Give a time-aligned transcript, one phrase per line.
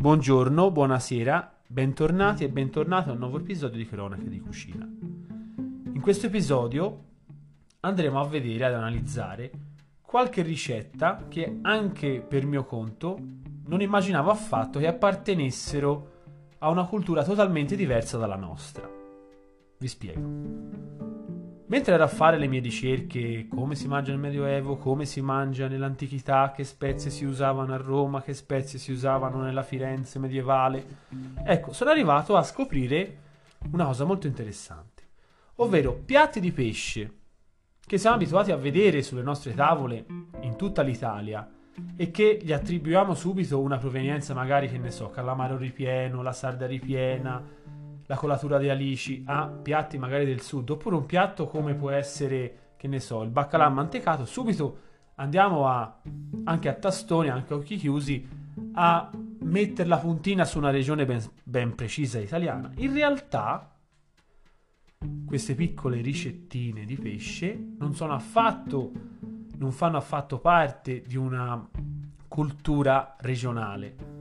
[0.00, 4.82] Buongiorno, buonasera, bentornati e bentornati a un nuovo episodio di Cronache di Cucina.
[4.86, 7.04] In questo episodio
[7.80, 9.50] andremo a vedere, ad analizzare
[10.00, 13.18] qualche ricetta che anche per mio conto
[13.66, 16.12] non immaginavo affatto che appartenessero
[16.60, 18.88] a una cultura totalmente diversa dalla nostra.
[19.76, 20.99] Vi spiego.
[21.70, 25.68] Mentre ero a fare le mie ricerche, come si mangia nel Medioevo, come si mangia
[25.68, 30.84] nell'antichità, che spezie si usavano a Roma, che spezie si usavano nella Firenze medievale,
[31.44, 33.18] ecco, sono arrivato a scoprire
[33.70, 35.04] una cosa molto interessante,
[35.56, 37.18] ovvero piatti di pesce
[37.86, 40.06] che siamo abituati a vedere sulle nostre tavole
[40.40, 41.48] in tutta l'Italia
[41.94, 46.66] e che gli attribuiamo subito una provenienza magari, che ne so, calamaro ripieno, la sarda
[46.66, 47.40] ripiena,
[48.10, 52.72] la colatura di alici a piatti magari del sud, oppure un piatto come può essere,
[52.76, 54.78] che ne so, il baccalà mantecato, subito
[55.14, 56.00] andiamo a,
[56.42, 58.28] anche a tastoni, anche a occhi chiusi,
[58.72, 59.12] a
[59.42, 62.72] mettere la puntina su una regione ben, ben precisa italiana.
[62.78, 63.76] In realtà,
[65.24, 68.90] queste piccole ricettine di pesce non sono affatto,
[69.56, 71.64] non fanno affatto parte di una
[72.26, 74.19] cultura regionale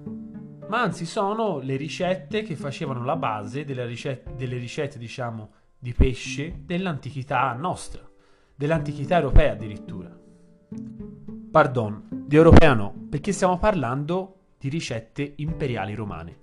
[0.70, 6.62] ma anzi sono le ricette che facevano la base ricette, delle ricette diciamo, di pesce
[6.64, 8.08] dell'antichità nostra,
[8.56, 10.16] dell'antichità europea addirittura.
[11.52, 16.38] Pardon, di europea no, perché stiamo parlando di ricette imperiali romane.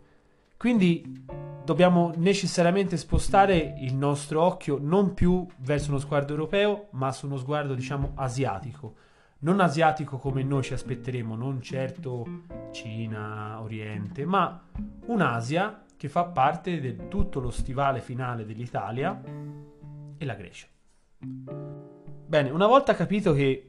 [0.56, 1.24] Quindi
[1.64, 7.36] dobbiamo necessariamente spostare il nostro occhio non più verso uno sguardo europeo, ma su uno
[7.36, 8.94] sguardo, diciamo, asiatico
[9.40, 14.62] non asiatico come noi ci aspetteremo, non certo Cina, Oriente, ma
[15.06, 19.20] un'Asia che fa parte di tutto lo stivale finale dell'Italia
[20.18, 20.66] e la Grecia.
[21.18, 23.68] Bene, una volta capito che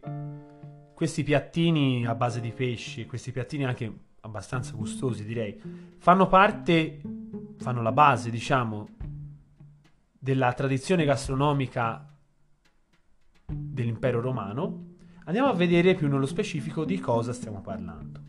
[0.94, 5.62] questi piattini a base di pesci, questi piattini anche abbastanza gustosi direi,
[6.00, 7.02] fanno parte,
[7.58, 8.88] fanno la base diciamo
[10.18, 12.14] della tradizione gastronomica
[13.46, 14.87] dell'impero romano,
[15.28, 18.22] Andiamo a vedere più nello specifico di cosa stiamo parlando.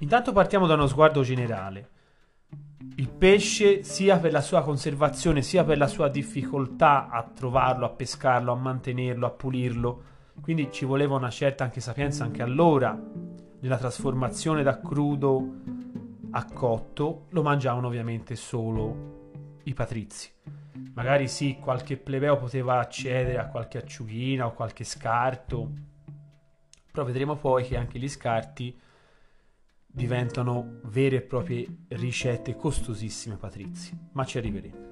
[0.00, 1.90] Intanto partiamo da uno sguardo generale.
[2.96, 7.90] Il pesce, sia per la sua conservazione, sia per la sua difficoltà a trovarlo, a
[7.90, 10.02] pescarlo, a mantenerlo, a pulirlo,
[10.40, 13.00] quindi ci voleva una certa anche sapienza anche allora
[13.60, 15.54] nella trasformazione da crudo
[16.32, 19.15] a cotto, lo mangiavano ovviamente solo
[19.66, 20.30] i patrizi.
[20.94, 25.70] Magari sì, qualche plebeo poteva accedere a qualche acciughina o qualche scarto,
[26.90, 28.78] però vedremo poi che anche gli scarti
[29.86, 34.84] diventano vere e proprie ricette costosissime patrizi, ma ci arriveremo.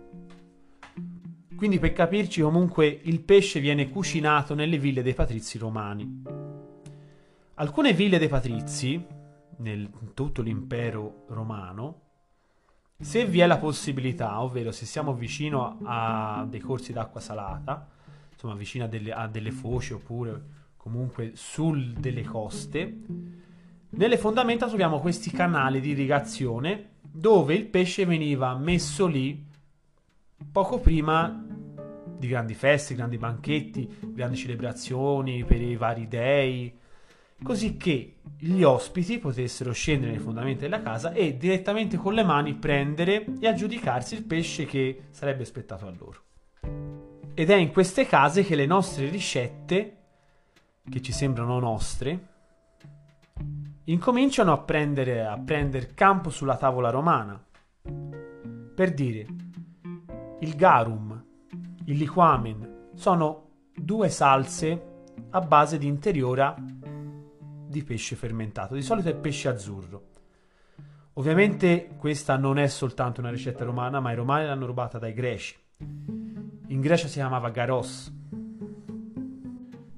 [1.57, 6.23] Quindi per capirci comunque il pesce viene cucinato nelle ville dei patrizi romani.
[7.55, 9.07] Alcune ville dei patrizi,
[9.59, 12.04] nel tutto l'impero romano,
[12.99, 17.89] se vi è la possibilità, ovvero se siamo vicino a dei corsi d'acqua salata,
[18.33, 20.43] insomma vicino a delle, a delle foci oppure
[20.77, 23.01] comunque sul delle coste,
[23.91, 29.45] nelle fondamenta troviamo questi canali di irrigazione dove il pesce veniva messo lì
[30.51, 31.47] poco prima
[32.19, 36.73] di grandi feste, grandi banchetti, grandi celebrazioni per i vari dei,
[37.43, 42.55] così che gli ospiti potessero scendere nei fondamenti della casa e direttamente con le mani
[42.55, 46.23] prendere e aggiudicarsi il pesce che sarebbe spettato a loro.
[47.35, 49.97] Ed è in queste case che le nostre ricette,
[50.89, 52.29] che ci sembrano nostre,
[53.85, 57.43] incominciano a prendere, a prendere campo sulla tavola romana.
[58.75, 59.27] Per dire,
[60.41, 61.25] il garum,
[61.87, 64.93] il liquamen sono due salse
[65.31, 66.55] a base di interiora
[67.75, 68.75] di pesce fermentato.
[68.75, 70.03] Di solito è pesce azzurro.
[71.15, 75.57] Ovviamente questa non è soltanto una ricetta romana, ma i romani l'hanno rubata dai greci.
[75.79, 78.13] In Grecia si chiamava garos.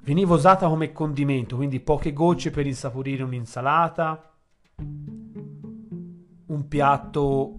[0.02, 4.32] Veniva usata come condimento, quindi poche gocce per insaporire un'insalata,
[6.46, 7.56] un piatto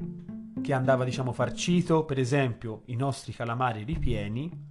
[0.61, 4.66] che andava diciamo farcito, per esempio i nostri calamari ripieni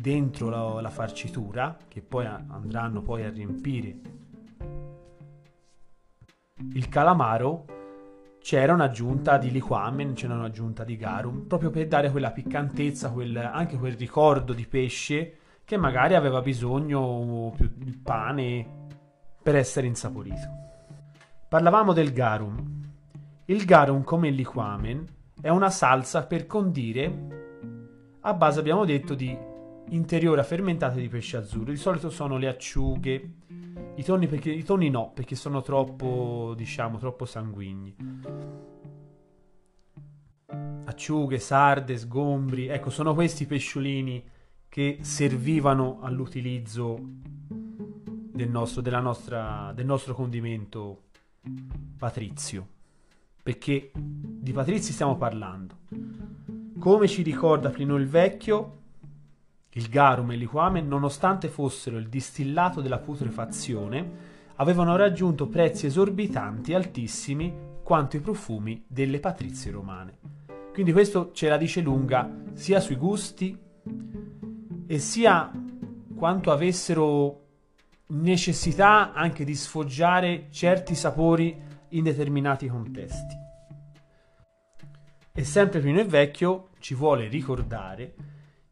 [0.00, 4.20] dentro la, la farcitura che poi andranno poi a riempire
[6.74, 7.66] il calamaro
[8.40, 13.76] c'era un'aggiunta di liquamen, c'era un'aggiunta di garum, proprio per dare quella piccantezza, quel, anche
[13.76, 18.88] quel ricordo di pesce che magari aveva bisogno più di pane
[19.42, 20.60] per essere insaporito.
[21.48, 22.80] Parlavamo del garum.
[23.44, 25.04] Il garum, come il liquamen,
[25.40, 27.40] è una salsa per condire
[28.20, 29.36] a base, abbiamo detto, di
[29.88, 31.70] interiora fermentate di pesce azzurro.
[31.70, 33.30] Di solito sono le acciughe,
[33.96, 37.94] I tonni, perché, I tonni no, perché sono troppo, diciamo, troppo sanguigni.
[40.84, 44.22] Acciughe, sarde, sgombri, ecco, sono questi pesciolini
[44.68, 51.02] che servivano all'utilizzo del nostro, nostra, del nostro condimento
[51.98, 52.66] patrizio.
[53.42, 55.76] Perché di patrizi stiamo parlando.
[56.78, 58.81] Come ci ricorda Plinio il Vecchio,
[59.74, 66.74] il garum e il liquame, nonostante fossero il distillato della putrefazione, avevano raggiunto prezzi esorbitanti
[66.74, 70.18] altissimi quanto i profumi delle patrizie romane.
[70.72, 73.58] Quindi questo ce la dice lunga sia sui gusti
[74.86, 75.50] e sia
[76.14, 77.40] quanto avessero
[78.08, 83.40] necessità anche di sfoggiare certi sapori in determinati contesti.
[85.34, 88.14] E sempre Pino e Vecchio ci vuole ricordare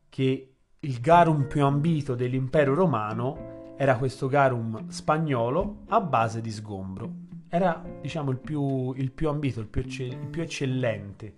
[0.09, 7.13] che il garum più ambito dell'impero romano era questo garum spagnolo a base di sgombro.
[7.49, 11.35] Era, diciamo, il più, il più ambito, il più, il più eccellente,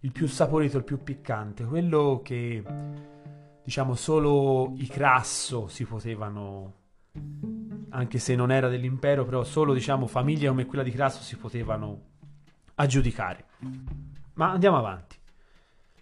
[0.00, 2.62] il più saporito, il più piccante, quello che,
[3.62, 6.74] diciamo, solo i crasso si potevano
[7.90, 12.00] anche se non era dell'impero, però solo diciamo famiglie come quella di Crasso si potevano
[12.76, 13.46] aggiudicare.
[14.34, 15.17] Ma andiamo avanti.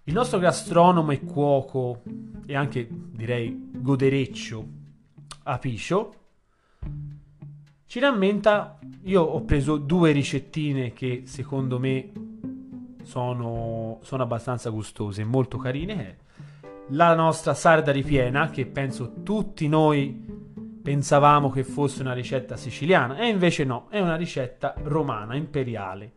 [0.08, 2.02] Il nostro gastronomo e cuoco
[2.46, 4.66] e anche direi godereccio
[5.42, 6.14] Apicio
[7.86, 12.10] ci rammenta, io ho preso due ricettine che secondo me
[13.04, 16.18] sono, sono abbastanza gustose molto carine.
[16.90, 20.24] La nostra sarda ripiena, che penso tutti noi
[20.82, 26.12] pensavamo che fosse una ricetta siciliana e invece no, è una ricetta romana, imperiale,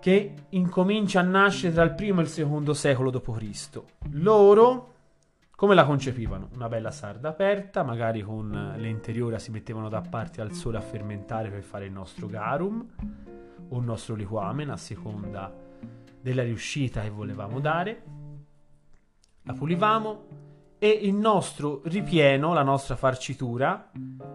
[0.00, 3.82] che incomincia a nascere tra il primo e il secondo secolo d.C.
[4.10, 4.94] Loro
[5.58, 6.50] come la concepivano?
[6.54, 10.80] Una bella sarda aperta, magari con le interiora si mettevano da parte al sole a
[10.80, 12.86] fermentare per fare il nostro garum
[13.68, 15.52] o il nostro liquamen a seconda
[16.20, 18.02] della riuscita che volevamo dare.
[19.42, 20.26] La pulivamo,
[20.78, 23.90] e il nostro ripieno, la nostra farcitura,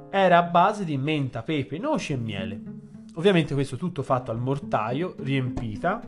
[0.09, 2.61] era a base di menta, pepe, noci e miele.
[3.15, 6.01] Ovviamente questo tutto fatto al mortaio, riempita,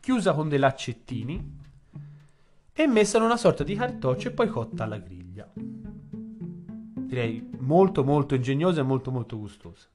[0.00, 1.58] chiusa con dei laccettini
[2.72, 5.50] e messa in una sorta di cartoccio e poi cotta alla griglia.
[5.54, 9.88] Direi molto molto ingegnosa e molto molto gustosa.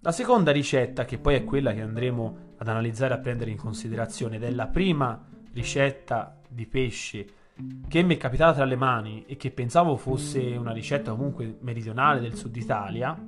[0.00, 3.56] La seconda ricetta, che poi è quella che andremo ad analizzare e a prendere in
[3.56, 7.26] considerazione, ed è la prima ricetta di pesce
[7.88, 12.20] che mi è capitata tra le mani e che pensavo fosse una ricetta comunque meridionale
[12.20, 13.18] del sud Italia,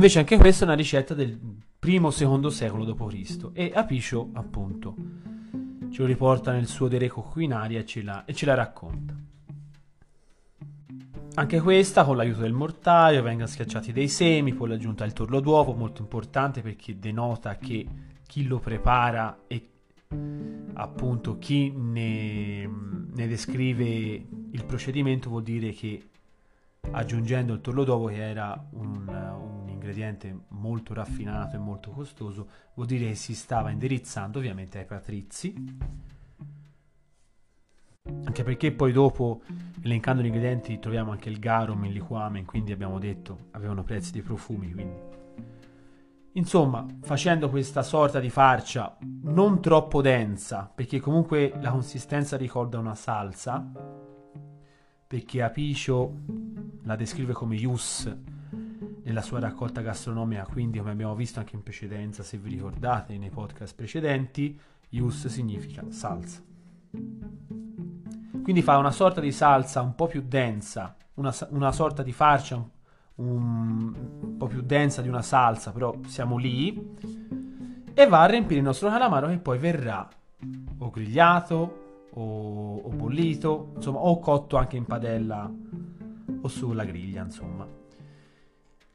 [0.00, 1.38] Invece anche questa è una ricetta del
[1.78, 3.50] primo secondo secolo d.C.
[3.52, 4.94] e Apicio appunto
[5.90, 7.84] ce lo riporta nel suo De Reco Culinaria e
[8.24, 9.14] e ce la racconta.
[11.34, 15.74] Anche questa con l'aiuto del mortaio vengono schiacciati dei semi, poi l'aggiunta il torlo d'uovo,
[15.74, 17.86] molto importante perché denota che
[18.26, 19.68] chi lo prepara e
[20.72, 23.84] appunto chi ne, ne descrive
[24.50, 26.08] il procedimento vuol dire che
[26.92, 29.49] aggiungendo il torlo d'uovo che era un,
[29.90, 35.54] ingrediente molto raffinato e molto costoso vuol dire che si stava indirizzando ovviamente ai patrizi.
[38.24, 39.42] Anche perché poi dopo,
[39.82, 44.22] elencando gli ingredienti, troviamo anche il garum, il liquamen, quindi abbiamo detto avevano prezzi di
[44.22, 45.18] profumi, quindi...
[46.34, 52.94] Insomma, facendo questa sorta di farcia non troppo densa, perché comunque la consistenza ricorda una
[52.94, 53.68] salsa,
[55.06, 56.14] perché Apicio
[56.84, 58.08] la descrive come ius
[59.02, 63.30] nella sua raccolta gastronomica, quindi come abbiamo visto anche in precedenza, se vi ricordate nei
[63.30, 64.58] podcast precedenti,
[64.90, 66.42] ius significa salsa.
[68.42, 72.56] Quindi fa una sorta di salsa un po' più densa, una, una sorta di farcia
[72.56, 72.66] un,
[73.16, 76.96] un, po' più densa di una salsa, però siamo lì.
[77.92, 80.08] E va a riempire il nostro calamaro che poi verrà
[80.78, 85.50] o grigliato o, o bollito, insomma, o cotto anche in padella
[86.40, 87.79] o sulla griglia, insomma.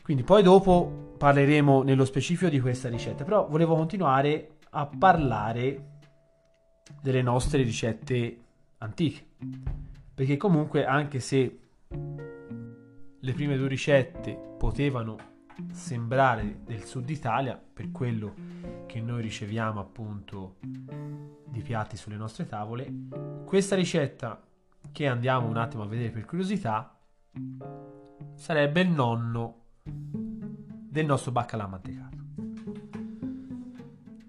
[0.05, 5.93] Quindi poi dopo parleremo nello specifico di questa ricetta, però volevo continuare a parlare
[7.01, 8.37] delle nostre ricette
[8.77, 9.25] antiche.
[10.13, 11.59] Perché comunque anche se
[13.19, 15.17] le prime due ricette potevano
[15.71, 18.35] sembrare del sud Italia, per quello
[18.85, 22.93] che noi riceviamo appunto di piatti sulle nostre tavole,
[23.43, 24.39] questa ricetta
[24.91, 26.95] che andiamo un attimo a vedere per curiosità
[28.35, 32.15] sarebbe il nonno del nostro baccalà mantecato.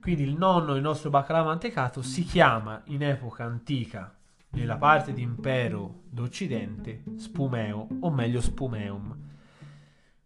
[0.01, 4.15] Quindi il nonno del nostro baccalà mantecato si chiama in epoca antica,
[4.51, 9.17] nella parte di impero d'Occidente, spumeo o meglio spumeum.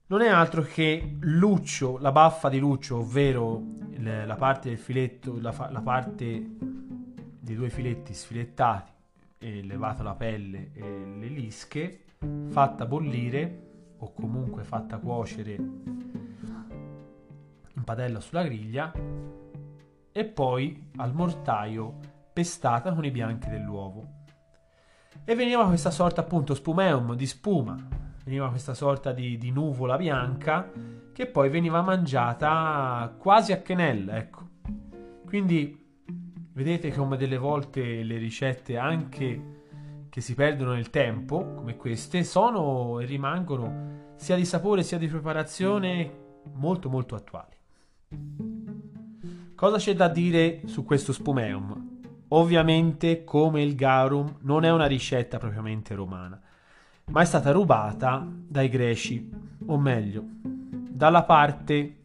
[0.06, 3.62] Non è altro che Luccio, la baffa di Luccio, ovvero
[3.98, 6.56] la parte del filetto, la, la parte
[7.38, 8.92] dei due filetti sfilettati
[9.38, 12.04] e levato la pelle e le lische,
[12.48, 13.69] fatta bollire
[14.00, 15.54] o comunque fatta cuocere
[17.74, 18.92] in padella sulla griglia
[20.12, 21.98] e poi al mortaio
[22.32, 24.18] pestata con i bianchi dell'uovo.
[25.24, 27.76] E veniva questa sorta appunto spumeum di spuma,
[28.24, 30.70] veniva questa sorta di, di nuvola bianca
[31.12, 34.48] che poi veniva mangiata quasi a quenelle, ecco.
[35.26, 35.78] Quindi
[36.52, 39.59] vedete come delle volte le ricette anche
[40.10, 45.06] che si perdono nel tempo, come queste, sono e rimangono sia di sapore sia di
[45.06, 46.10] preparazione
[46.54, 47.56] molto molto attuali.
[49.54, 51.98] Cosa c'è da dire su questo spumeum?
[52.28, 56.40] Ovviamente, come il garum, non è una ricetta propriamente romana,
[57.06, 59.30] ma è stata rubata dai greci,
[59.66, 61.96] o meglio, dalla parte,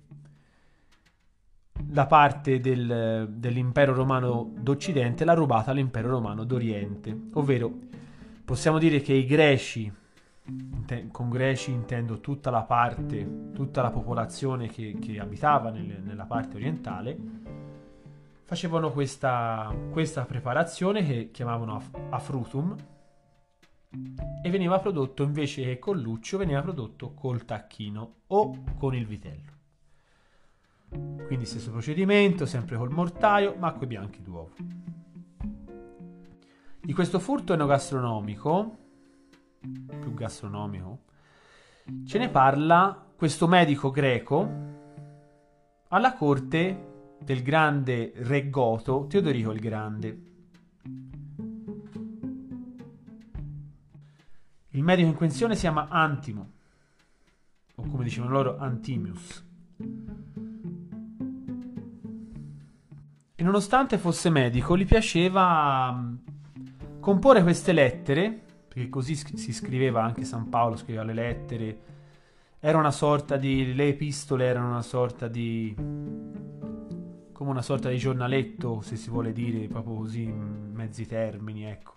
[1.89, 7.93] la parte del, dell'impero romano d'Occidente l'ha rubata all'impero romano d'Oriente, ovvero
[8.45, 9.91] possiamo dire che i greci,
[11.11, 16.55] con greci intendo tutta la parte, tutta la popolazione che, che abitava nel, nella parte
[16.55, 17.17] orientale,
[18.43, 22.75] facevano questa, questa preparazione che chiamavano af- afrutum
[24.43, 29.53] e veniva prodotto invece che con luccio veniva prodotto col tacchino o con il vitello.
[31.25, 34.51] Quindi stesso procedimento, sempre col mortaio, ma con i bianchi d'uovo.
[36.85, 38.77] Di questo furto enogastronomico,
[39.59, 40.99] più gastronomico,
[42.05, 44.47] ce ne parla questo medico greco
[45.87, 50.21] alla corte del grande re goto Teodorico il Grande.
[54.69, 56.51] Il medico in questione si chiama Antimo,
[57.77, 59.43] o come dicevano loro Antimius.
[63.33, 66.23] E nonostante fosse medico, gli piaceva
[67.05, 68.35] comporre queste lettere,
[68.67, 71.79] perché così si scriveva anche San Paolo, scriveva le lettere,
[72.59, 73.75] era una sorta di...
[73.75, 75.71] le epistole erano una sorta di
[77.31, 81.93] come una sorta di giornaletto, se si vuole dire proprio così in mezzi termini, ecco.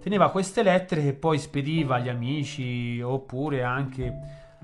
[0.00, 4.10] Teneva queste lettere che poi spediva agli amici oppure anche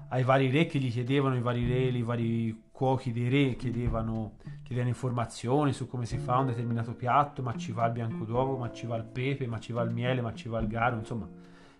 [0.08, 4.32] ai vari re che gli chiedevano, i vari re, i vari cuochi dei re chiedevano,
[4.64, 8.56] chiedevano informazioni su come si fa un determinato piatto, ma ci va il bianco d'uovo,
[8.56, 10.96] ma ci va il pepe, ma ci va il miele, ma ci va il garo,
[10.96, 11.28] insomma.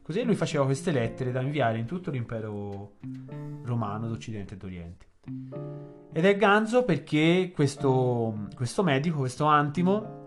[0.00, 2.92] Così lui faceva queste lettere da inviare in tutto l'impero
[3.64, 5.06] romano d'Occidente e d'Oriente.
[6.12, 10.22] Ed è ganzo perché questo, questo medico, questo Antimo,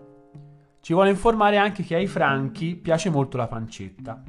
[0.82, 4.22] ci vuole informare anche che ai franchi piace molto la pancetta.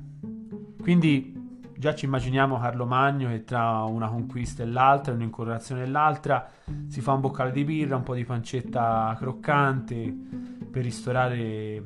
[0.80, 1.39] Quindi
[1.80, 6.46] già ci immaginiamo Carlo Magno che tra una conquista e l'altra, un'incoronazione e l'altra,
[6.88, 10.14] si fa un boccale di birra, un po' di pancetta croccante
[10.70, 11.82] per ristorare,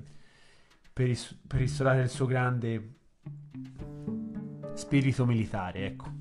[0.92, 2.96] per, ris- per ristorare il suo grande
[4.74, 6.12] spirito militare, ecco.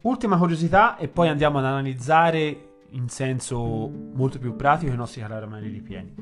[0.00, 5.68] Ultima curiosità e poi andiamo ad analizzare in senso molto più pratico i nostri caramelli
[5.68, 6.14] ripieni.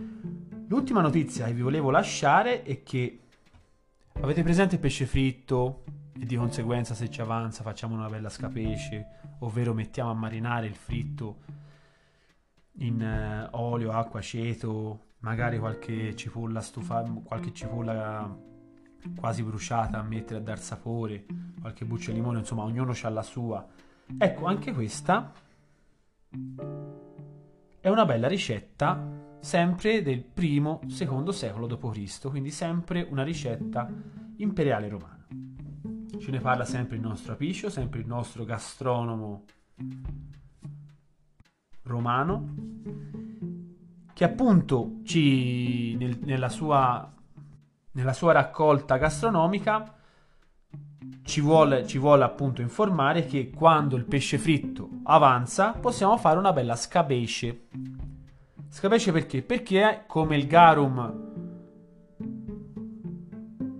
[0.68, 3.19] L'ultima notizia che vi volevo lasciare è che
[4.12, 5.84] avete presente il pesce fritto
[6.18, 9.06] e di conseguenza se ci avanza facciamo una bella scapesce,
[9.40, 11.38] ovvero mettiamo a marinare il fritto
[12.78, 18.48] in uh, olio, acqua, aceto, magari qualche cipolla stufata, qualche cipolla
[19.16, 21.24] quasi bruciata a mettere a dar sapore,
[21.60, 23.66] qualche buccia di limone, insomma ognuno ha la sua.
[24.18, 25.32] Ecco, anche questa
[27.80, 33.90] è una bella ricetta sempre del primo, secondo secolo d.C., quindi sempre una ricetta
[34.36, 35.26] imperiale romana.
[36.18, 39.44] Ce ne parla sempre il nostro Apicio, sempre il nostro gastronomo
[41.82, 42.54] romano,
[44.12, 47.14] che appunto ci, nel, nella sua
[47.92, 49.94] nella sua raccolta gastronomica
[51.24, 56.52] ci vuole, ci vuole, appunto informare che quando il pesce fritto avanza possiamo fare una
[56.52, 57.68] bella scabesce.
[58.70, 59.42] Scabesce perché?
[59.42, 61.28] Perché come il garum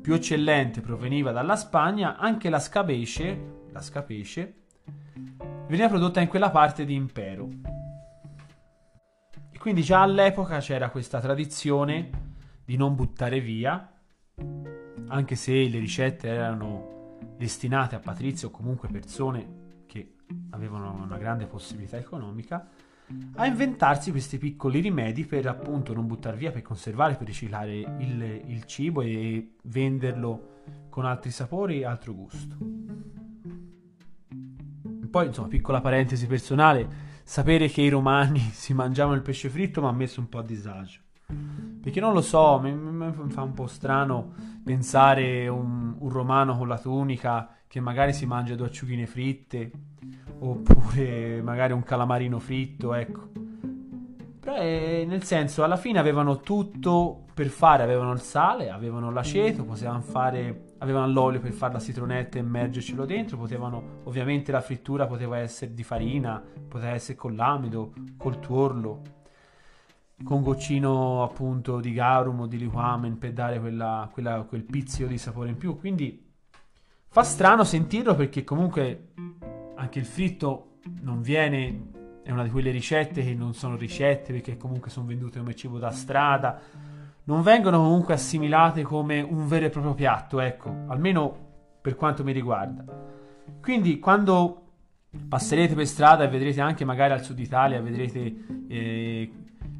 [0.02, 4.54] più eccellente proveniva dalla Spagna, anche la scabesce, la scapesce
[5.68, 7.48] veniva prodotta in quella parte di impero.
[9.52, 12.10] E quindi già all'epoca c'era questa tradizione
[12.64, 13.94] di non buttare via
[15.06, 20.16] anche se le ricette erano destinate a patrizi o comunque persone che
[20.50, 22.68] avevano una grande possibilità economica,
[23.36, 28.42] a inventarsi questi piccoli rimedi per appunto non buttare via, per conservare, per riciclare il,
[28.46, 32.56] il cibo e venderlo con altri sapori e altro gusto.
[35.10, 36.88] Poi, insomma, piccola parentesi personale,
[37.24, 40.42] sapere che i romani si mangiavano il pesce fritto mi ha messo un po' a
[40.42, 41.00] disagio.
[41.80, 46.68] Perché non lo so, mi, mi fa un po' strano pensare un, un romano con
[46.68, 49.70] la tunica che magari si mangia due acciughine fritte
[50.40, 53.28] oppure magari un calamarino fritto, ecco.
[54.40, 59.64] Però eh, nel senso, alla fine avevano tutto per fare, avevano il sale, avevano l'aceto,
[59.64, 65.06] potevano fare, avevano l'olio per fare la citronetta e immergercelo dentro, potevano, ovviamente la frittura
[65.06, 69.02] poteva essere di farina, poteva essere con l'amido, col tuorlo,
[70.24, 75.18] con goccino appunto di garum o di liquamen per dare quella, quella, quel pizzico di
[75.18, 76.28] sapore in più, quindi
[77.08, 79.08] fa strano sentirlo perché comunque
[79.80, 81.88] anche il fritto non viene,
[82.22, 85.78] è una di quelle ricette che non sono ricette perché comunque sono vendute come cibo
[85.78, 86.60] da strada,
[87.24, 91.48] non vengono comunque assimilate come un vero e proprio piatto, ecco, almeno
[91.80, 92.84] per quanto mi riguarda.
[93.60, 94.66] Quindi quando
[95.28, 99.32] passerete per strada e vedrete anche magari al sud Italia, vedrete eh,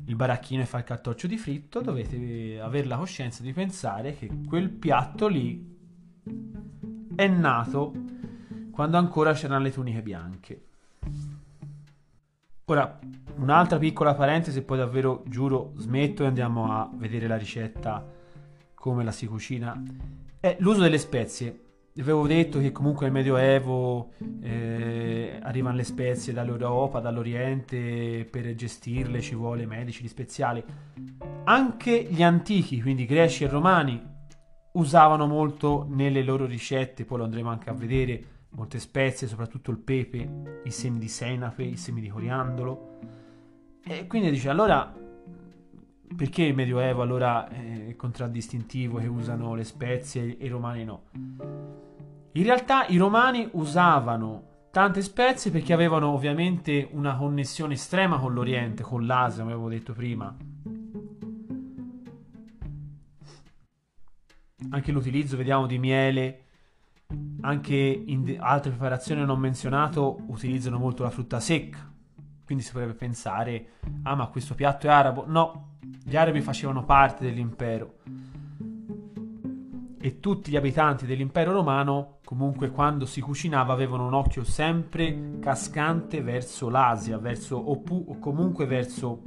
[0.07, 4.31] il baracchino e fa il cartoccio di fritto, dovete avere la coscienza di pensare che
[4.49, 5.79] quel piatto lì
[7.15, 8.10] è nato
[8.81, 10.63] quando ancora c'erano le tuniche bianche.
[12.65, 12.99] Ora,
[13.37, 18.03] un'altra piccola parentesi, poi davvero giuro smetto e andiamo a vedere la ricetta
[18.73, 19.79] come la si cucina.
[20.41, 21.65] È l'uso delle spezie.
[21.99, 29.35] Avevo detto che comunque nel Medioevo eh, arrivano le spezie dall'Europa, dall'Oriente, per gestirle ci
[29.35, 30.65] vuole medici di speziali.
[31.45, 34.03] Anche gli antichi, quindi greci e romani,
[34.73, 39.79] usavano molto nelle loro ricette, poi lo andremo anche a vedere, molte spezie, soprattutto il
[39.79, 42.99] pepe, i semi di senape, i semi di coriandolo.
[43.83, 44.93] E quindi dice, allora,
[46.17, 51.03] perché il Medioevo allora è contraddistintivo che usano le spezie e i romani no?
[52.33, 58.83] In realtà i romani usavano tante spezie perché avevano ovviamente una connessione estrema con l'Oriente,
[58.83, 60.37] con l'Asia, come avevo detto prima.
[64.71, 66.45] Anche l'utilizzo, vediamo, di miele
[67.43, 71.89] anche in altre preparazioni non menzionato utilizzano molto la frutta secca.
[72.45, 73.67] Quindi si potrebbe pensare,
[74.03, 75.25] ah ma questo piatto è arabo.
[75.27, 77.95] No, gli arabi facevano parte dell'impero.
[80.03, 86.23] E tutti gli abitanti dell'impero romano, comunque quando si cucinava, avevano un occhio sempre cascante
[86.23, 89.23] verso l'Asia, verso, oppu- o comunque verso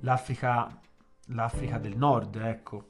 [0.00, 0.80] l'Africa,
[1.26, 2.88] l'Africa del Nord, ecco.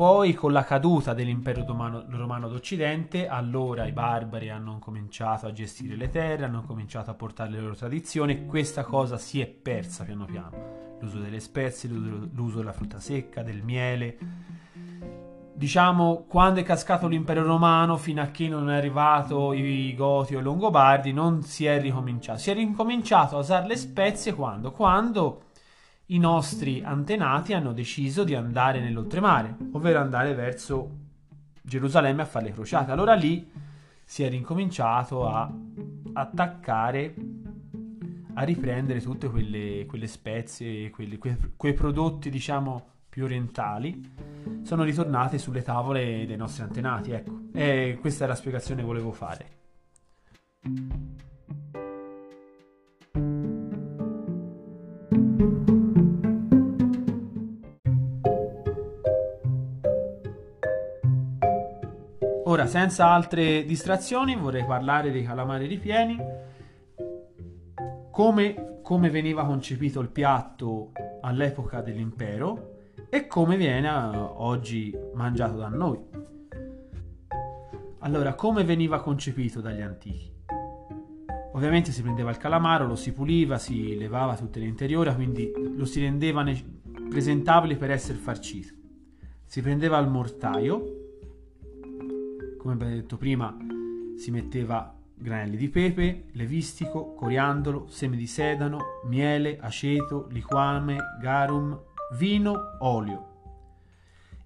[0.00, 5.94] Poi con la caduta dell'impero romano, romano d'Occidente, allora i barbari hanno cominciato a gestire
[5.94, 10.04] le terre, hanno cominciato a portare le loro tradizioni e questa cosa si è persa
[10.04, 10.96] piano piano.
[11.00, 14.16] L'uso delle spezie, l'uso della frutta secca, del miele.
[15.52, 20.38] Diciamo, quando è cascato l'impero romano, fino a che non è arrivato i Goti o
[20.38, 22.38] i Longobardi, non si è ricominciato.
[22.38, 24.72] Si è ricominciato a usare le spezie quando?
[24.72, 25.48] Quando
[26.10, 30.98] i nostri antenati hanno deciso di andare nell'oltremare, ovvero andare verso
[31.62, 32.90] Gerusalemme a fare le crociate.
[32.90, 33.48] Allora lì
[34.04, 35.52] si è ricominciato a
[36.14, 37.14] attaccare,
[38.34, 44.00] a riprendere tutte quelle, quelle spezie, quelli, que, quei prodotti, diciamo, più orientali,
[44.62, 47.12] sono ritornate sulle tavole dei nostri antenati.
[47.12, 49.58] Ecco, e questa è la spiegazione che volevo fare.
[62.70, 66.16] Senza altre distrazioni, vorrei parlare dei calamari ripieni.
[68.12, 75.66] Come, come veniva concepito il piatto all'epoca dell'impero e come viene eh, oggi mangiato da
[75.66, 75.98] noi.
[77.98, 80.32] Allora, come veniva concepito dagli antichi?
[81.54, 85.84] Ovviamente si prendeva il calamaro, lo si puliva, si levava tutte le interiora, quindi lo
[85.84, 86.78] si rendeva ne-
[87.08, 88.72] presentabile per essere farcito.
[89.44, 90.99] Si prendeva il mortaio,
[92.60, 93.56] come abbiamo detto prima,
[94.18, 101.78] si metteva granelli di pepe, levistico, coriandolo, semi di sedano, miele, aceto, liquame, garum,
[102.18, 103.28] vino, olio.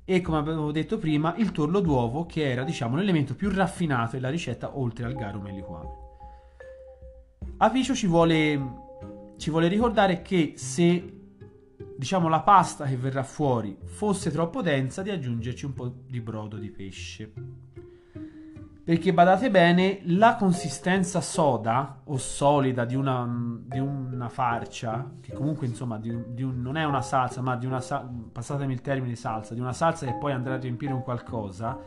[0.04, 4.30] E come avevo detto prima, il torlo d'uovo che era, diciamo, l'elemento più raffinato della
[4.30, 5.88] ricetta oltre al garum e al liquame.
[7.56, 8.60] A ci vuole,
[9.38, 11.20] ci vuole ricordare che se
[11.96, 16.56] diciamo la pasta che verrà fuori fosse troppo densa di aggiungerci un po' di brodo
[16.56, 17.32] di pesce
[18.84, 23.26] Perché badate bene, la consistenza soda o solida di una,
[23.64, 27.64] di una farcia, che comunque insomma di di un, non è una salsa, ma di
[27.64, 27.82] una
[28.30, 31.78] passatemi il termine salsa, di una salsa che poi andrà a riempire un qualcosa,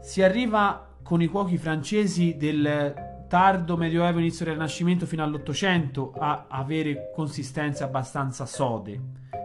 [0.00, 6.46] si arriva con i cuochi francesi del tardo medioevo, inizio del Rinascimento fino all'Ottocento a
[6.48, 9.00] avere consistenze abbastanza sode,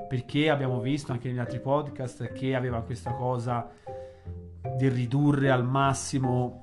[0.08, 3.70] perché abbiamo visto anche negli altri podcast che aveva questa cosa
[4.78, 6.62] di ridurre al massimo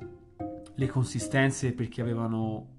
[0.75, 2.75] le consistenze perché avevano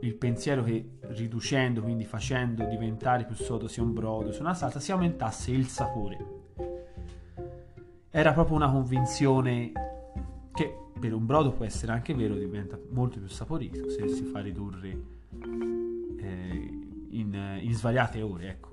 [0.00, 4.80] il pensiero che riducendo, quindi facendo diventare più sodo sia un brodo sia una salsa,
[4.80, 6.42] si aumentasse il sapore.
[8.10, 9.72] Era proprio una convinzione
[10.52, 14.40] che per un brodo può essere anche vero, diventa molto più saporito se si fa
[14.40, 14.98] ridurre
[16.18, 16.78] eh,
[17.10, 18.48] in, in svariate ore.
[18.48, 18.70] Ecco.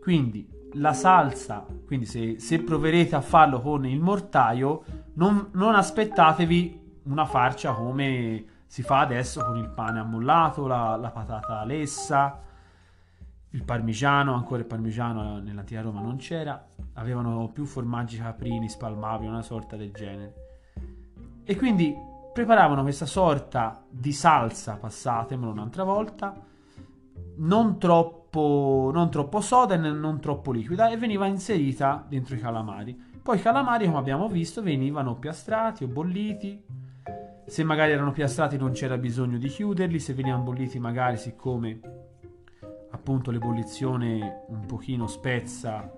[0.00, 4.84] Quindi la salsa, quindi se, se, proverete a farlo con il mortaio,
[5.14, 11.10] non, non, aspettatevi una farcia come si fa adesso con il pane ammollato, la, la
[11.10, 12.40] patata lessa,
[13.50, 19.42] il parmigiano, ancora il parmigiano nell'antica Roma non c'era, avevano più formaggi caprini, spalmabili, una
[19.42, 20.34] sorta del genere.
[21.44, 21.94] E quindi
[22.32, 26.34] preparavano questa sorta di salsa, passatemelo un'altra volta,
[27.36, 32.38] non troppo troppo, non troppo soda e non troppo liquida e veniva inserita dentro i
[32.38, 32.94] calamari.
[33.22, 36.62] Poi i calamari, come abbiamo visto, venivano piastrati o bolliti.
[37.46, 41.80] Se magari erano piastrati non c'era bisogno di chiuderli, se venivano bolliti magari siccome
[42.90, 45.90] appunto l'ebollizione un pochino spezza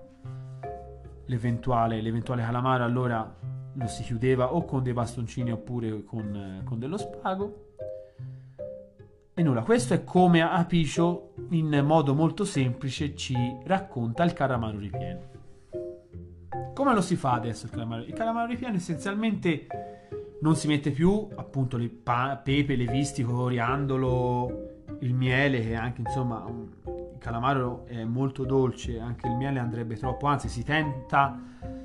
[1.25, 3.35] l'eventuale, l'eventuale calamaro, allora
[3.73, 7.67] lo si chiudeva o con dei bastoncini oppure con, con dello spago.
[9.39, 15.21] E nulla, questo è come Apicio in modo molto semplice ci racconta il calamaro ripieno.
[16.73, 18.03] Come lo si fa adesso il calamaro?
[18.03, 19.65] Il calamaro ripieno essenzialmente
[20.41, 26.01] non si mette più appunto le pa- pepe, le visti, coriandolo, il miele che anche
[26.01, 31.39] insomma il calamaro è molto dolce, anche il miele andrebbe troppo, anzi si tenta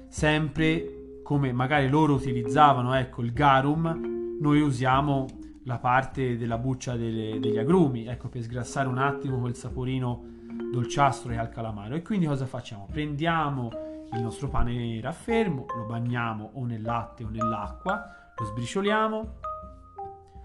[0.08, 7.38] sempre come magari loro utilizzavano, ecco il garum, noi usiamo la parte della buccia delle,
[7.40, 10.32] degli agrumi, ecco per sgrassare un attimo quel saporino
[10.72, 11.94] dolciastro ha il calamaro.
[11.94, 12.86] E quindi cosa facciamo?
[12.90, 13.70] Prendiamo
[14.12, 19.34] il nostro pane raffermo, lo bagniamo o nel latte o nell'acqua, lo sbricioliamo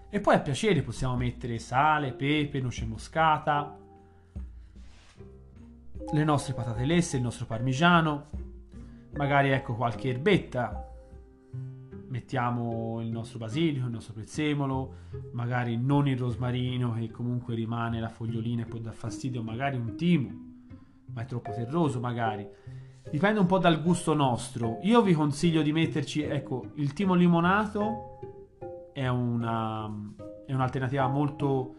[0.08, 3.76] e poi a piacere possiamo mettere sale, pepe, noce moscata,
[6.12, 8.26] le nostre patate lesse, il nostro parmigiano,
[9.12, 10.89] magari ecco qualche erbetta
[12.10, 14.94] mettiamo il nostro basilico, il nostro prezzemolo,
[15.32, 19.96] magari non il rosmarino che comunque rimane la fogliolina e può dar fastidio, magari un
[19.96, 20.30] timo,
[21.12, 22.46] ma è troppo terroso magari.
[23.10, 24.78] Dipende un po' dal gusto nostro.
[24.82, 28.18] Io vi consiglio di metterci, ecco, il timo limonato
[28.92, 29.88] è, una,
[30.46, 31.74] è un'alternativa molto,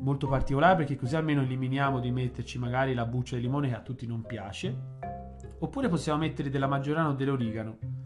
[0.00, 3.80] molto particolare perché così almeno eliminiamo di metterci magari la buccia di limone che a
[3.80, 4.96] tutti non piace.
[5.60, 7.98] Oppure possiamo mettere della maggiorana o dell'origano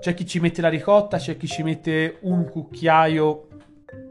[0.00, 3.48] c'è chi ci mette la ricotta, c'è chi ci mette un cucchiaio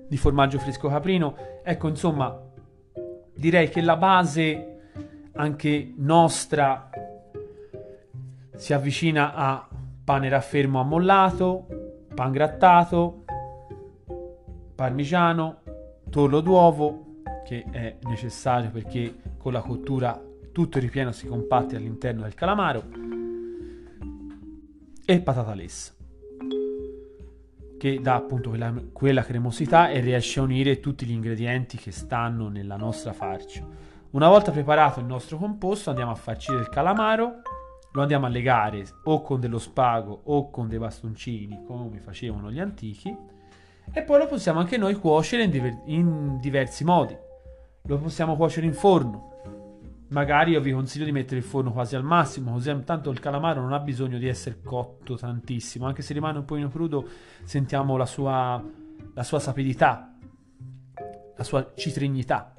[0.08, 1.36] di formaggio fresco caprino.
[1.63, 2.39] Ecco, insomma,
[3.36, 4.78] direi che la base
[5.34, 6.89] anche nostra
[8.56, 9.67] si avvicina a
[10.04, 11.65] pane raffermo ammollato,
[12.13, 13.23] pan grattato,
[14.75, 15.62] parmigiano,
[16.10, 17.06] torlo d'uovo
[17.45, 20.21] che è necessario perché con la cottura
[20.52, 23.09] tutto il ripieno si compatte all'interno del calamaro
[25.12, 25.91] e patata lessa
[27.80, 32.48] che dà appunto quella, quella, cremosità e riesce a unire tutti gli ingredienti che stanno
[32.48, 33.65] nella nostra farcia.
[34.12, 37.41] Una volta preparato il nostro composto andiamo a farcire il calamaro,
[37.91, 42.60] lo andiamo a legare o con dello spago o con dei bastoncini come facevano gli
[42.60, 43.15] antichi
[43.91, 47.17] e poi lo possiamo anche noi cuocere in, diver- in diversi modi.
[47.84, 49.41] Lo possiamo cuocere in forno,
[50.10, 53.62] magari io vi consiglio di mettere il forno quasi al massimo, così tanto il calamaro
[53.62, 57.08] non ha bisogno di essere cotto tantissimo, anche se rimane un po' crudo
[57.43, 58.63] sentiamo la sua,
[59.13, 60.15] la sua sapidità,
[61.36, 62.54] la sua citrignità,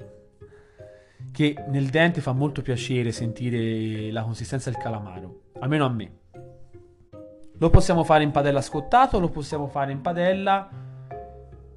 [1.31, 6.19] che nel dente fa molto piacere sentire la consistenza del calamaro, almeno a me.
[7.57, 10.67] Lo possiamo fare in padella scottato, lo possiamo fare in padella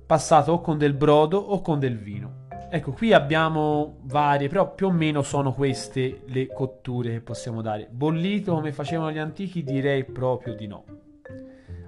[0.07, 2.44] passato o con del brodo o con del vino.
[2.75, 7.87] Ecco, qui abbiamo varie, però più o meno sono queste le cotture che possiamo dare.
[7.89, 10.85] Bollito come facevano gli antichi direi proprio di no.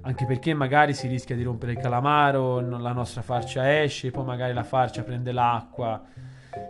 [0.03, 4.53] Anche perché magari si rischia di rompere il calamaro, la nostra farcia esce, poi magari
[4.53, 6.05] la farcia prende l'acqua.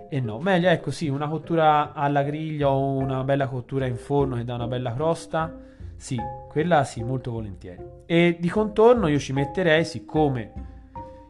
[0.09, 4.37] E no, meglio è così, una cottura alla griglia o una bella cottura in forno
[4.37, 5.55] che dà una bella crosta
[5.94, 7.85] Sì, quella sì, molto volentieri.
[8.07, 10.52] E di contorno io ci metterei, siccome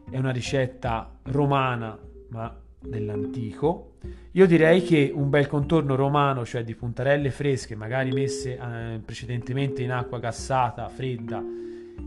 [0.09, 3.97] è una ricetta romana, ma dell'antico,
[4.31, 9.81] io direi che un bel contorno romano, cioè di puntarelle fresche, magari messe eh, precedentemente
[9.81, 11.43] in acqua gassata, fredda,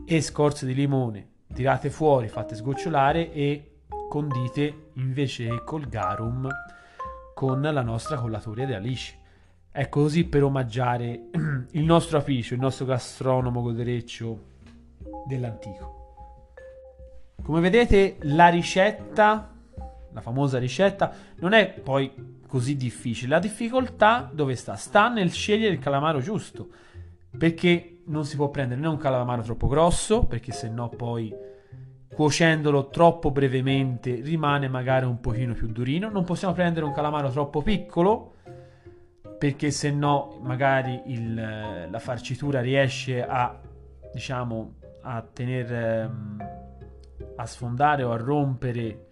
[0.05, 3.71] e scorze di limone, tirate fuori, fatte sgocciolare e
[4.09, 6.49] condite invece col garum
[7.35, 9.19] con la nostra collatoria di alice.
[9.73, 11.29] È così per omaggiare
[11.71, 14.45] il nostro apicio, il nostro gastronomo godereccio
[15.27, 15.99] dell'antico.
[17.43, 19.51] Come vedete la ricetta,
[20.12, 23.31] la famosa ricetta, non è poi così difficile.
[23.31, 24.75] La difficoltà dove sta?
[24.75, 26.68] Sta nel scegliere il calamaro giusto.
[27.37, 31.33] Perché non si può prendere né un calamaro troppo grosso, perché sennò poi
[32.12, 36.11] cuocendolo troppo brevemente rimane magari un pochino più durino.
[36.11, 38.35] Non possiamo prendere un calamaro troppo piccolo,
[39.38, 41.35] perché se no magari il,
[41.88, 43.59] la farcitura riesce a
[44.12, 46.49] diciamo a tenere ehm,
[47.37, 49.10] a sfondare o a rompere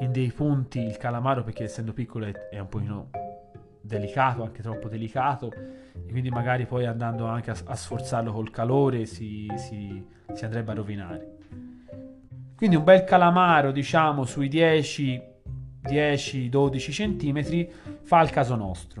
[0.00, 3.10] in dei punti il calamaro perché essendo piccolo è, è un pochino
[3.80, 9.06] delicato anche troppo delicato e quindi magari poi andando anche a, a sforzarlo col calore
[9.06, 11.36] si, si, si andrebbe a rovinare.
[12.56, 15.36] Quindi un bel calamaro diciamo sui 10
[15.84, 17.68] 10-12 cm
[18.02, 19.00] fa il caso nostro.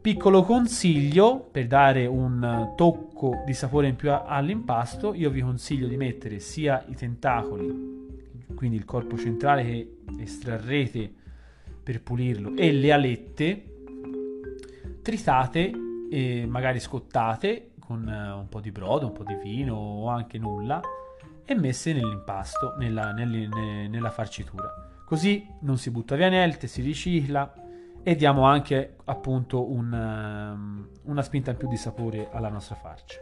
[0.00, 5.96] Piccolo consiglio per dare un tocco di sapore in più all'impasto, io vi consiglio di
[5.96, 11.12] mettere sia i tentacoli, quindi il corpo centrale che estrarrete
[11.82, 13.64] per pulirlo, e le alette
[15.02, 15.72] tritate
[16.10, 20.38] e magari scottate con eh, un po' di brodo, un po' di vino o anche
[20.38, 20.80] nulla
[21.44, 25.02] e messe nell'impasto, nella, nella, nella farcitura.
[25.04, 27.52] Così non si butta via niente, si ricicla
[28.02, 33.18] e diamo anche appunto un, um, una spinta in più di sapore alla nostra farcia.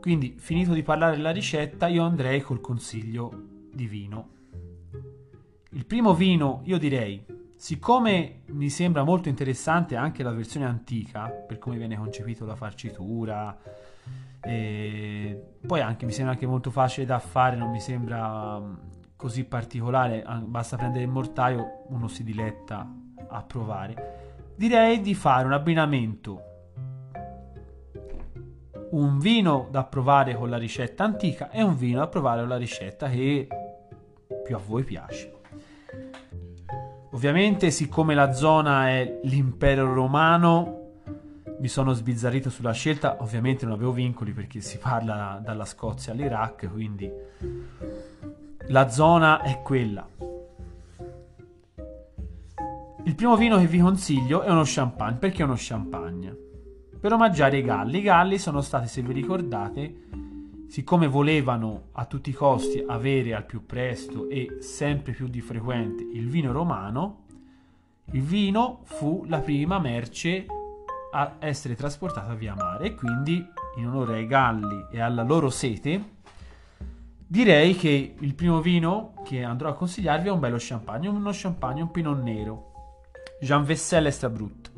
[0.00, 4.28] Quindi finito di parlare della ricetta io andrei col consiglio di vino.
[5.70, 7.24] Il primo vino io direi,
[7.56, 13.56] siccome mi sembra molto interessante anche la versione antica per come viene concepito la farcitura,
[14.40, 18.60] e poi anche mi sembra anche molto facile da fare, non mi sembra
[19.16, 22.92] così particolare, basta prendere il mortaio, uno si diletta
[23.28, 24.54] a provare.
[24.56, 26.50] Direi di fare un abbinamento
[28.90, 32.58] un vino da provare con la ricetta antica e un vino da provare con la
[32.58, 33.48] ricetta che
[34.42, 35.32] più a voi piace.
[37.12, 40.80] Ovviamente, siccome la zona è l'impero romano,
[41.60, 43.18] mi sono sbizzarrito sulla scelta.
[43.20, 47.10] Ovviamente non avevo vincoli perché si parla dalla Scozia all'Iraq, quindi
[48.68, 50.08] la zona è quella.
[53.04, 55.18] Il primo vino che vi consiglio è uno champagne.
[55.18, 56.36] Perché uno champagne?
[57.00, 57.98] Per omaggiare i Galli.
[57.98, 59.94] I Galli sono stati, se vi ricordate,
[60.72, 66.02] siccome volevano a tutti i costi avere al più presto e sempre più di frequente
[66.02, 67.26] il vino romano,
[68.12, 70.46] il vino fu la prima merce
[71.12, 76.20] a essere trasportata via mare e quindi in onore ai Galli e alla loro sete
[77.26, 81.82] Direi che il primo vino che andrò a consigliarvi è un bello champagne, uno champagne,
[81.82, 82.72] un pinot nero.
[83.40, 84.72] Jean Vessel Estabrut.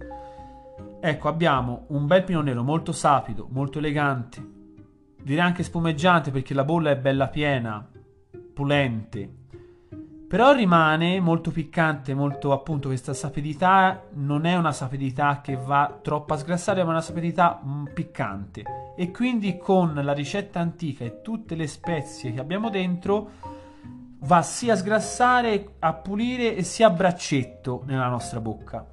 [1.00, 4.63] Ecco, abbiamo un bel pinot nero molto sapido, molto elegante,
[5.24, 7.88] direi anche spumeggiante perché la bolla è bella piena,
[8.52, 9.42] pulente,
[10.28, 16.34] però rimane molto piccante, molto appunto questa sapidità non è una sapidità che va troppo
[16.34, 18.64] a sgrassare, ma una sapidità mm, piccante.
[18.96, 23.30] E quindi con la ricetta antica e tutte le spezie che abbiamo dentro
[24.20, 28.84] va sia a sgrassare, a pulire e sia a braccetto nella nostra bocca.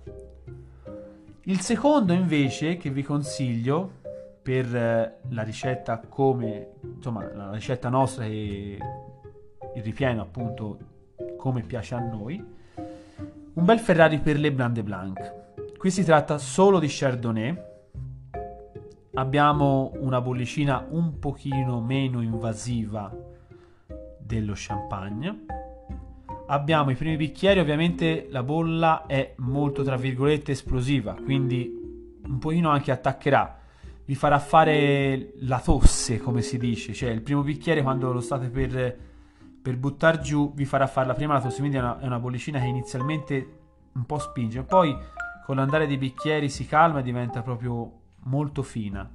[1.46, 4.00] Il secondo invece che vi consiglio
[4.42, 8.78] per eh, la ricetta come insomma la ricetta nostra e
[9.76, 10.78] il ripieno appunto
[11.38, 12.44] come piace a noi,
[13.54, 15.40] un bel Ferrari per le Blande Blanc.
[15.78, 17.70] Qui si tratta solo di Chardonnay.
[19.16, 23.12] Abbiamo una bollicina un pochino meno invasiva
[24.20, 25.46] dello champagne.
[26.48, 32.70] Abbiamo i primi bicchieri, ovviamente la bolla è molto tra virgolette esplosiva, quindi un pochino
[32.70, 33.61] anche attaccherà.
[34.06, 38.50] Vi farà fare la tosse, come si dice, cioè il primo bicchiere quando lo state
[38.50, 39.10] per
[39.62, 42.20] per buttar giù vi farà fare la prima la tosse, quindi è una, è una
[42.20, 43.60] bollicina che inizialmente
[43.94, 44.98] un po' spinge, poi
[45.46, 47.92] con l'andare dei bicchieri si calma e diventa proprio
[48.24, 49.08] molto fina.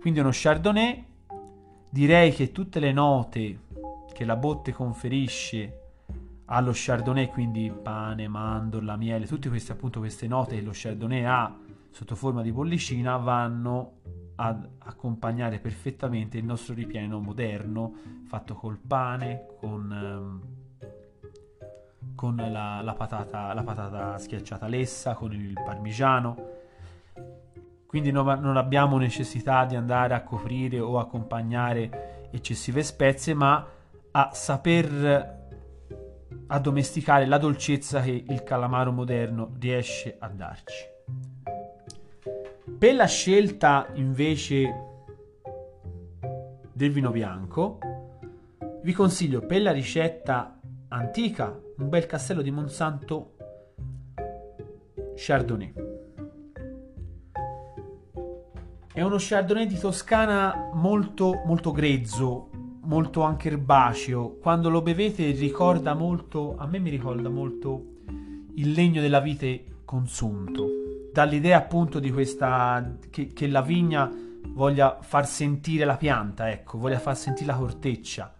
[0.00, 1.04] Quindi uno chardonnay,
[1.88, 3.58] direi che tutte le note
[4.12, 5.78] che la botte conferisce
[6.46, 11.56] allo chardonnay, quindi pane, mandorla, miele, tutte queste appunto queste note che lo chardonnay ha
[11.92, 14.00] sotto forma di bollicina vanno
[14.36, 20.40] ad accompagnare perfettamente il nostro ripieno moderno fatto col pane, con, ehm,
[22.14, 26.50] con la, la, patata, la patata schiacciata lessa, con il parmigiano.
[27.86, 33.66] Quindi non, abbiamo necessità di andare a coprire o accompagnare eccessive spezie, ma
[34.12, 35.40] a saper
[36.46, 40.90] addomesticare la dolcezza che il calamaro moderno riesce a darci.
[42.64, 44.72] Per la scelta invece
[46.72, 47.78] del vino bianco,
[48.82, 53.34] vi consiglio per la ricetta antica un bel castello di Monsanto
[55.16, 55.72] Chardonnay.
[58.92, 62.48] È uno Chardonnay di Toscana molto, molto grezzo,
[62.82, 64.36] molto anche erbaceo.
[64.40, 67.86] Quando lo bevete ricorda molto, a me mi ricorda molto
[68.54, 70.81] il legno della vite consunto.
[71.12, 74.10] Dall'idea appunto di questa che, che la vigna
[74.48, 78.34] voglia far sentire la pianta, ecco, voglia far sentire la corteccia.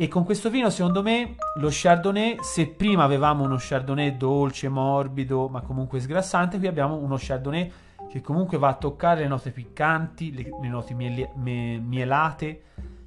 [0.00, 5.48] E con questo vino, secondo me, lo Chardonnay, se prima avevamo uno Chardonnay dolce, morbido,
[5.48, 7.72] ma comunque sgrassante, qui abbiamo uno Chardonnay
[8.08, 12.62] che comunque va a toccare le note piccanti, le, le note miele, me, mielate,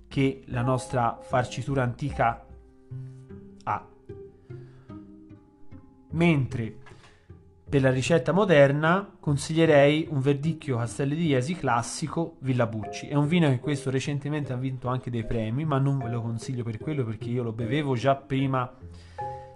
[0.10, 2.46] che la nostra farcitura antica
[3.64, 3.88] ha.
[6.10, 6.76] Mentre
[7.72, 13.08] per la ricetta moderna consiglierei un verdicchio Castelli di Iesi classico Villa Bucci.
[13.08, 16.22] È un vino che questo recentemente ha vinto anche dei premi, ma non ve lo
[16.22, 18.70] consiglio per quello perché io lo bevevo già prima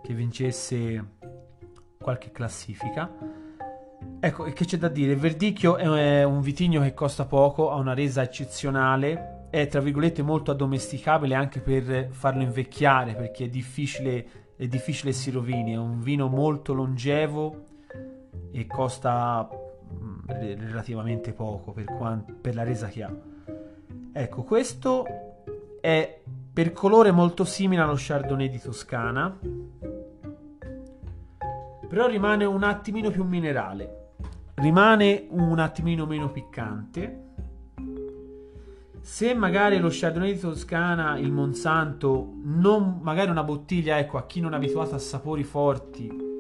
[0.01, 1.06] che vincesse
[1.99, 3.12] qualche classifica.
[4.21, 5.12] Ecco, che c'è da dire?
[5.12, 10.21] Il verdicchio è un vitigno che costa poco, ha una resa eccezionale, è tra virgolette
[10.21, 15.99] molto addomesticabile anche per farlo invecchiare perché è difficile, è difficile si rovini, è un
[15.99, 17.73] vino molto longevo
[18.55, 20.29] e costa mm,
[20.69, 23.13] relativamente poco per, quant- per la resa che ha.
[24.13, 25.05] Ecco, questo
[25.81, 26.21] è
[26.53, 29.37] per colore molto simile allo Chardonnay di Toscana,
[31.89, 34.13] però rimane un attimino più minerale,
[34.55, 37.23] rimane un attimino meno piccante
[39.01, 44.39] se magari lo Chardonnay di Toscana, il Monsanto, non, magari una bottiglia, ecco, a chi
[44.39, 46.34] non è abituato a sapori forti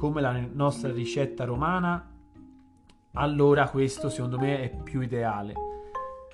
[0.00, 2.10] come la nostra ricetta romana,
[3.12, 5.52] allora questo secondo me è più ideale.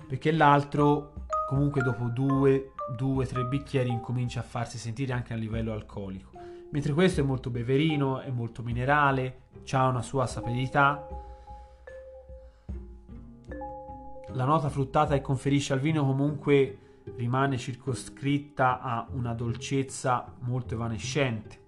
[0.06, 1.14] Perché l'altro,
[1.48, 6.30] comunque dopo due, due, tre bicchieri incomincia a farsi sentire anche a livello alcolico.
[6.70, 9.40] Mentre questo è molto beverino, è molto minerale,
[9.72, 11.04] ha una sua sapidità
[14.28, 16.78] la nota fruttata che conferisce al vino comunque
[17.16, 21.64] rimane circoscritta a una dolcezza molto evanescente.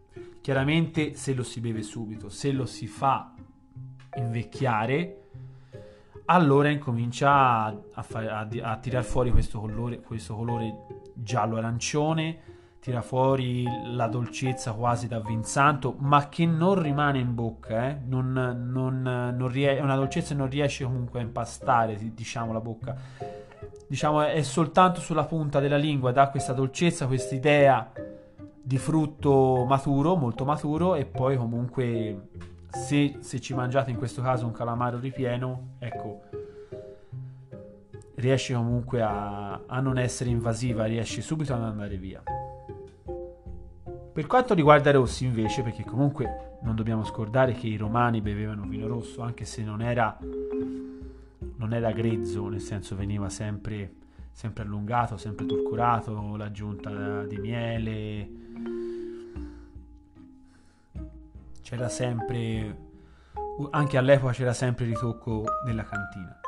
[0.49, 3.35] Chiaramente se lo si beve subito, se lo si fa
[4.15, 5.25] invecchiare,
[6.25, 12.39] allora incomincia a, a, a, a tirar fuori questo colore, questo colore giallo-arancione
[12.81, 17.99] tira fuori la dolcezza quasi da Vinsanto, ma che non rimane in bocca, eh?
[18.07, 22.61] non, non, non rie- è una dolcezza che non riesce comunque a impastare, diciamo, la
[22.61, 22.97] bocca.
[23.87, 27.93] Diciamo, è soltanto sulla punta della lingua, dà questa dolcezza, questa idea
[28.69, 32.29] di frutto maturo, molto maturo, e poi comunque
[32.69, 36.21] se, se ci mangiate in questo caso un calamaro ripieno, ecco,
[38.17, 42.23] riesce comunque a, a non essere invasiva, riesce subito ad andare via.
[44.13, 48.87] Per quanto riguarda rossi invece, perché comunque non dobbiamo scordare che i romani bevevano vino
[48.87, 50.15] rosso, anche se non era,
[51.57, 53.95] non era grezzo, nel senso veniva sempre,
[54.31, 58.29] sempre allungato, sempre turcurato, l'aggiunta di miele,
[61.63, 62.77] c'era sempre,
[63.71, 66.41] anche all'epoca c'era sempre il ritocco della cantina.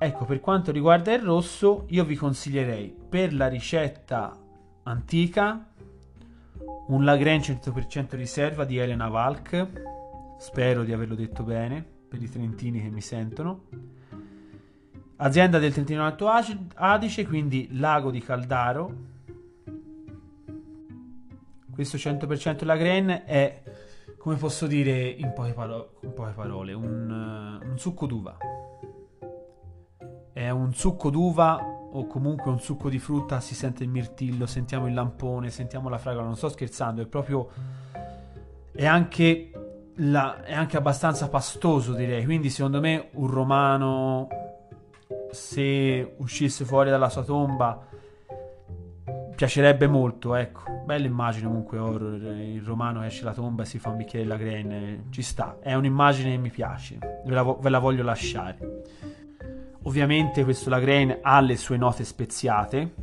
[0.00, 4.36] Ecco, per quanto riguarda il rosso, io vi consiglierei per la ricetta
[4.82, 5.64] antica
[6.88, 10.36] un Lagrange 100% riserva di Elena Valk.
[10.38, 13.64] Spero di averlo detto bene per i trentini che mi sentono.
[15.16, 19.17] Azienda del Trentino Alto Adige, quindi Lago di Caldaro.
[21.78, 23.62] Questo 100% Lagrange è,
[24.16, 28.36] come posso dire in poche, paro- in poche parole, un, un succo d'uva.
[30.32, 31.56] È un succo d'uva
[31.92, 35.98] o comunque un succo di frutta si sente il mirtillo, sentiamo il lampone, sentiamo la
[35.98, 37.48] fragola, non sto scherzando, è proprio
[38.72, 39.52] è anche,
[39.98, 44.26] la, è anche abbastanza pastoso direi, quindi secondo me un romano
[45.30, 47.87] se uscisse fuori dalla sua tomba
[49.38, 50.82] piacerebbe molto, ecco.
[50.84, 54.36] Bella immagine comunque horror, il romano esce la tomba e si fa un bicchiere della
[54.36, 55.58] grain, ci sta.
[55.60, 58.82] È un'immagine che mi piace, ve la, ve la voglio lasciare.
[59.82, 62.94] Ovviamente questo Lagrange ha le sue note speziate,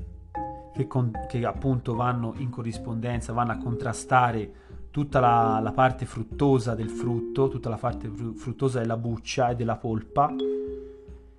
[0.74, 4.52] che, con, che, appunto vanno in corrispondenza, vanno a contrastare
[4.92, 9.78] tutta la, la, parte fruttosa del frutto, tutta la parte fruttosa della buccia e della
[9.78, 10.36] polpa.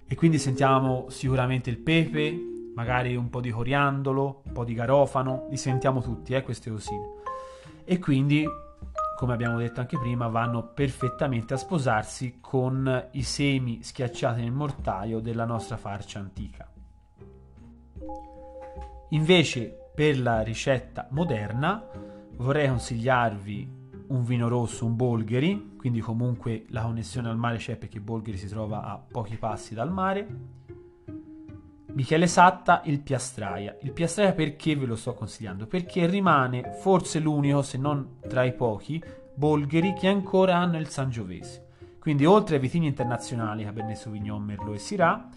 [0.09, 5.47] E quindi sentiamo sicuramente il pepe, magari un po' di coriandolo, un po' di garofano,
[5.49, 7.15] li sentiamo tutti, eh, queste cosine.
[7.85, 8.47] E quindi,
[9.17, 15.21] come abbiamo detto anche prima, vanno perfettamente a sposarsi con i semi schiacciati nel mortaio
[15.21, 16.71] della nostra farcia antica.
[19.11, 21.83] Invece, per la ricetta moderna,
[22.37, 23.75] vorrei consigliarvi
[24.09, 28.49] un vino rosso, un Bolgheri, quindi comunque la connessione al mare c'è perché Bolgheri si
[28.49, 30.57] trova a pochi passi dal mare
[31.97, 33.75] Michele Satta, il Piastraia.
[33.81, 35.67] Il Piastraia perché ve lo sto consigliando?
[35.67, 41.69] Perché rimane forse l'unico, se non tra i pochi, bolgheri che ancora hanno il Sangiovese.
[41.99, 45.29] Quindi oltre ai vitini internazionali Cabernet Sauvignon, Merlot e Syrah,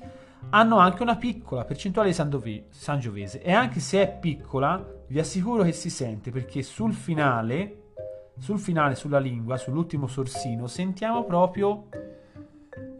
[0.50, 5.72] hanno anche una piccola percentuale di Sangiovese e anche se è piccola vi assicuro che
[5.72, 7.94] si sente perché sul finale,
[8.38, 11.88] sul finale sulla lingua, sull'ultimo sorsino, sentiamo proprio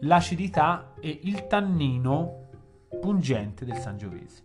[0.00, 2.39] l'acidità e il tannino
[2.98, 4.44] pungente del Sangiovese.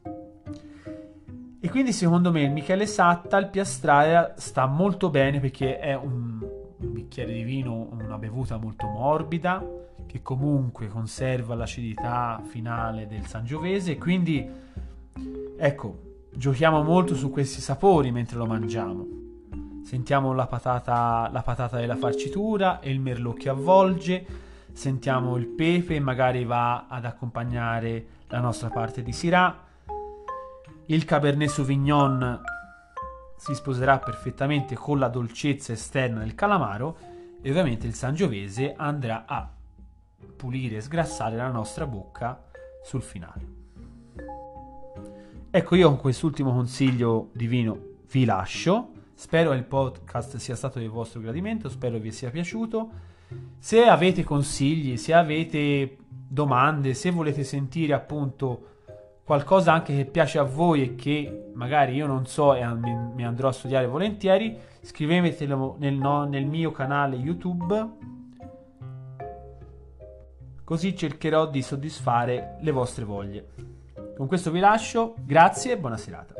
[1.60, 6.40] E quindi secondo me il Michele Satta, il Piastraya, sta molto bene perché è un,
[6.78, 9.66] un bicchiere di vino, una bevuta molto morbida,
[10.06, 13.98] che comunque conserva l'acidità finale del Sangiovese.
[13.98, 14.48] Quindi,
[15.58, 16.00] ecco,
[16.32, 19.08] giochiamo molto su questi sapori mentre lo mangiamo.
[19.84, 24.26] Sentiamo la patata, la patata della farcitura e il merlot che avvolge,
[24.72, 29.64] sentiamo il pepe, magari va ad accompagnare la nostra parte di Syrah.
[30.86, 32.42] Il Cabernet Sauvignon
[33.38, 36.98] si sposerà perfettamente con la dolcezza esterna del calamaro
[37.42, 39.50] e ovviamente il Sangiovese andrà a
[40.36, 42.44] pulire e sgrassare la nostra bocca
[42.84, 43.54] sul finale.
[45.52, 47.80] Ecco, io con quest'ultimo consiglio di vino
[48.12, 48.92] vi lascio.
[49.14, 52.90] Spero il podcast sia stato di vostro gradimento, spero vi sia piaciuto.
[53.58, 58.74] Se avete consigli, se avete domande, se volete sentire appunto
[59.24, 63.48] qualcosa anche che piace a voi e che magari io non so e mi andrò
[63.48, 67.90] a studiare volentieri, scrivetelo nel, no, nel mio canale YouTube.
[70.64, 73.48] Così cercherò di soddisfare le vostre voglie.
[74.16, 76.34] Con questo vi lascio, grazie e buona serata.